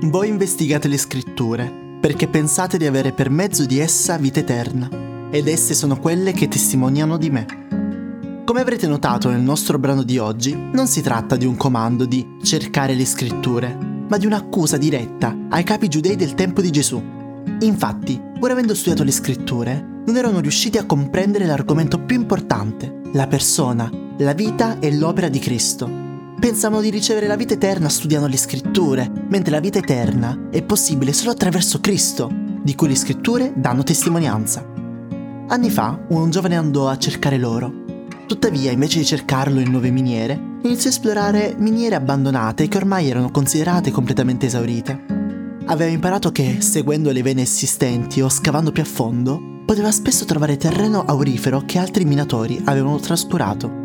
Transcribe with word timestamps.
Voi 0.00 0.28
investigate 0.28 0.86
le 0.86 0.96
scritture 0.96 1.96
perché 2.00 2.28
pensate 2.28 2.78
di 2.78 2.86
avere 2.86 3.10
per 3.10 3.30
mezzo 3.30 3.66
di 3.66 3.80
essa 3.80 4.16
vita 4.16 4.38
eterna, 4.38 4.88
ed 5.28 5.48
esse 5.48 5.74
sono 5.74 5.98
quelle 5.98 6.30
che 6.30 6.46
testimoniano 6.46 7.16
di 7.18 7.30
me. 7.30 7.46
Come 8.44 8.60
avrete 8.60 8.86
notato 8.86 9.28
nel 9.28 9.40
nostro 9.40 9.76
brano 9.76 10.04
di 10.04 10.16
oggi, 10.16 10.54
non 10.54 10.86
si 10.86 11.02
tratta 11.02 11.34
di 11.34 11.46
un 11.46 11.56
comando 11.56 12.04
di 12.04 12.36
cercare 12.44 12.94
le 12.94 13.04
scritture, 13.04 13.76
ma 14.08 14.16
di 14.18 14.26
un'accusa 14.26 14.76
diretta 14.76 15.36
ai 15.48 15.64
capi 15.64 15.88
giudei 15.88 16.14
del 16.14 16.34
tempo 16.34 16.60
di 16.60 16.70
Gesù. 16.70 17.02
Infatti, 17.58 18.22
pur 18.38 18.52
avendo 18.52 18.74
studiato 18.74 19.02
le 19.02 19.10
scritture, 19.10 20.02
non 20.06 20.16
erano 20.16 20.38
riusciti 20.38 20.78
a 20.78 20.86
comprendere 20.86 21.44
l'argomento 21.44 21.98
più 21.98 22.16
importante, 22.16 23.00
la 23.12 23.26
persona, 23.26 23.90
la 24.18 24.32
vita 24.32 24.78
e 24.78 24.96
l'opera 24.96 25.28
di 25.28 25.40
Cristo, 25.40 26.06
pensavano 26.38 26.80
di 26.80 26.90
ricevere 26.90 27.26
la 27.26 27.36
vita 27.36 27.54
eterna 27.54 27.88
studiando 27.88 28.28
le 28.28 28.36
scritture, 28.36 29.10
mentre 29.28 29.50
la 29.50 29.60
vita 29.60 29.78
eterna 29.78 30.48
è 30.50 30.62
possibile 30.62 31.12
solo 31.12 31.32
attraverso 31.32 31.80
Cristo, 31.80 32.30
di 32.62 32.74
cui 32.74 32.88
le 32.88 32.94
scritture 32.94 33.52
danno 33.56 33.82
testimonianza. 33.82 34.64
Anni 35.48 35.70
fa 35.70 35.98
un 36.08 36.30
giovane 36.30 36.56
andò 36.56 36.88
a 36.88 36.98
cercare 36.98 37.38
l'oro. 37.38 37.72
Tuttavia, 38.26 38.70
invece 38.70 38.98
di 38.98 39.06
cercarlo 39.06 39.58
in 39.58 39.70
nuove 39.70 39.90
miniere, 39.90 40.40
iniziò 40.62 40.88
a 40.88 40.92
esplorare 40.92 41.54
miniere 41.58 41.94
abbandonate 41.94 42.68
che 42.68 42.76
ormai 42.76 43.08
erano 43.08 43.30
considerate 43.30 43.90
completamente 43.90 44.46
esaurite. 44.46 45.16
Aveva 45.64 45.90
imparato 45.90 46.30
che, 46.30 46.58
seguendo 46.60 47.10
le 47.10 47.22
vene 47.22 47.42
esistenti 47.42 48.20
o 48.20 48.28
scavando 48.28 48.70
più 48.70 48.82
a 48.82 48.86
fondo, 48.86 49.40
poteva 49.64 49.90
spesso 49.90 50.24
trovare 50.24 50.56
terreno 50.56 51.04
aurifero 51.04 51.62
che 51.66 51.78
altri 51.78 52.04
minatori 52.04 52.60
avevano 52.64 52.98
trascurato. 52.98 53.77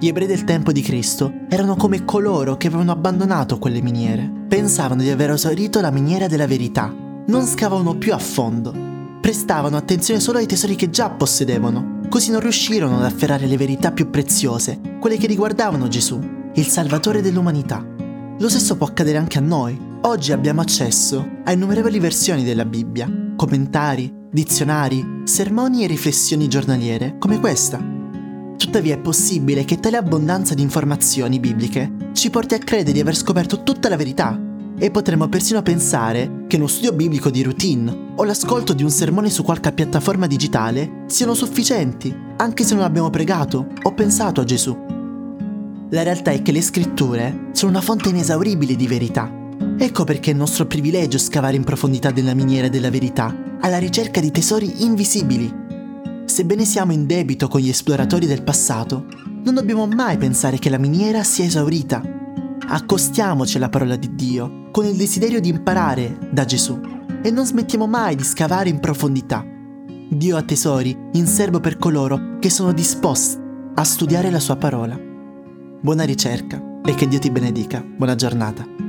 Gli 0.00 0.06
ebrei 0.06 0.28
del 0.28 0.44
tempo 0.44 0.70
di 0.70 0.80
Cristo 0.80 1.32
erano 1.48 1.74
come 1.74 2.04
coloro 2.04 2.56
che 2.56 2.68
avevano 2.68 2.92
abbandonato 2.92 3.58
quelle 3.58 3.82
miniere. 3.82 4.30
Pensavano 4.46 5.02
di 5.02 5.10
aver 5.10 5.30
esaurito 5.30 5.80
la 5.80 5.90
miniera 5.90 6.28
della 6.28 6.46
verità. 6.46 6.94
Non 7.26 7.44
scavavano 7.44 7.96
più 7.96 8.14
a 8.14 8.18
fondo. 8.18 8.72
Prestavano 9.20 9.76
attenzione 9.76 10.20
solo 10.20 10.38
ai 10.38 10.46
tesori 10.46 10.76
che 10.76 10.88
già 10.88 11.10
possedevano. 11.10 12.02
Così 12.08 12.30
non 12.30 12.38
riuscirono 12.38 12.98
ad 12.98 13.04
afferrare 13.06 13.46
le 13.46 13.56
verità 13.56 13.90
più 13.90 14.08
preziose, 14.08 14.80
quelle 15.00 15.16
che 15.16 15.26
riguardavano 15.26 15.88
Gesù, 15.88 16.20
il 16.54 16.66
Salvatore 16.66 17.20
dell'umanità. 17.20 17.84
Lo 18.38 18.48
stesso 18.48 18.76
può 18.76 18.86
accadere 18.86 19.18
anche 19.18 19.38
a 19.38 19.42
noi. 19.42 19.76
Oggi 20.02 20.30
abbiamo 20.30 20.60
accesso 20.60 21.28
a 21.42 21.50
innumerevoli 21.50 21.98
versioni 21.98 22.44
della 22.44 22.64
Bibbia, 22.64 23.10
commentari, 23.34 24.14
dizionari, 24.30 25.22
sermoni 25.24 25.82
e 25.82 25.88
riflessioni 25.88 26.46
giornaliere 26.46 27.16
come 27.18 27.40
questa 27.40 27.96
Tuttavia 28.58 28.96
è 28.96 28.98
possibile 28.98 29.64
che 29.64 29.78
tale 29.78 29.96
abbondanza 29.96 30.52
di 30.52 30.62
informazioni 30.62 31.38
bibliche 31.38 32.10
ci 32.12 32.28
porti 32.28 32.54
a 32.54 32.58
credere 32.58 32.90
di 32.90 32.98
aver 32.98 33.14
scoperto 33.14 33.62
tutta 33.62 33.88
la 33.88 33.96
verità 33.96 34.36
e 34.76 34.90
potremmo 34.90 35.28
persino 35.28 35.62
pensare 35.62 36.44
che 36.48 36.56
uno 36.56 36.66
studio 36.66 36.92
biblico 36.92 37.30
di 37.30 37.44
routine 37.44 38.14
o 38.16 38.24
l'ascolto 38.24 38.72
di 38.72 38.82
un 38.82 38.90
sermone 38.90 39.30
su 39.30 39.44
qualche 39.44 39.70
piattaforma 39.70 40.26
digitale 40.26 41.04
siano 41.06 41.34
sufficienti, 41.34 42.12
anche 42.36 42.64
se 42.64 42.74
non 42.74 42.82
abbiamo 42.82 43.10
pregato 43.10 43.68
o 43.80 43.94
pensato 43.94 44.40
a 44.40 44.44
Gesù. 44.44 44.76
La 45.90 46.02
realtà 46.02 46.32
è 46.32 46.42
che 46.42 46.50
le 46.50 46.60
scritture 46.60 47.50
sono 47.52 47.70
una 47.70 47.80
fonte 47.80 48.08
inesauribile 48.08 48.74
di 48.74 48.88
verità. 48.88 49.32
Ecco 49.78 50.02
perché 50.02 50.32
è 50.32 50.34
nostro 50.34 50.66
privilegio 50.66 51.18
scavare 51.18 51.54
in 51.54 51.64
profondità 51.64 52.10
della 52.10 52.34
miniera 52.34 52.68
della 52.68 52.90
verità, 52.90 53.32
alla 53.60 53.78
ricerca 53.78 54.20
di 54.20 54.32
tesori 54.32 54.82
invisibili 54.82 55.66
Sebbene 56.28 56.66
siamo 56.66 56.92
in 56.92 57.06
debito 57.06 57.48
con 57.48 57.58
gli 57.58 57.70
esploratori 57.70 58.26
del 58.26 58.42
passato, 58.42 59.06
non 59.42 59.54
dobbiamo 59.54 59.86
mai 59.86 60.18
pensare 60.18 60.58
che 60.58 60.68
la 60.68 60.78
miniera 60.78 61.24
sia 61.24 61.46
esaurita. 61.46 62.02
Accostiamoci 62.68 63.56
alla 63.56 63.70
parola 63.70 63.96
di 63.96 64.14
Dio 64.14 64.68
con 64.70 64.84
il 64.84 64.94
desiderio 64.94 65.40
di 65.40 65.48
imparare 65.48 66.18
da 66.30 66.44
Gesù 66.44 66.78
e 67.22 67.30
non 67.30 67.46
smettiamo 67.46 67.86
mai 67.86 68.14
di 68.14 68.24
scavare 68.24 68.68
in 68.68 68.78
profondità. 68.78 69.42
Dio 70.10 70.36
ha 70.36 70.42
tesori 70.42 70.96
in 71.14 71.26
serbo 71.26 71.60
per 71.60 71.78
coloro 71.78 72.38
che 72.38 72.50
sono 72.50 72.72
disposti 72.72 73.40
a 73.74 73.82
studiare 73.82 74.30
la 74.30 74.38
sua 74.38 74.56
parola. 74.56 75.00
Buona 75.80 76.04
ricerca 76.04 76.62
e 76.84 76.94
che 76.94 77.08
Dio 77.08 77.18
ti 77.18 77.30
benedica. 77.30 77.82
Buona 77.82 78.14
giornata. 78.14 78.87